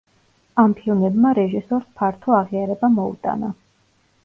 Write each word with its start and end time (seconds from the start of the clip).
ამ 0.61 0.71
ფილმებმა 0.79 1.33
რეჟისორს 1.41 1.85
ფართო 2.01 2.35
აღიარება 2.39 2.91
მოუტანა. 2.97 3.55